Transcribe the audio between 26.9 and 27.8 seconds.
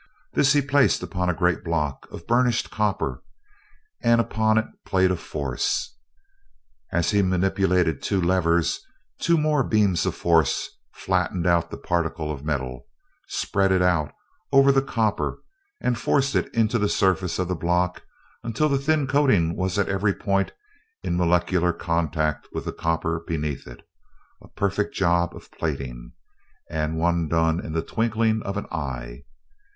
one done in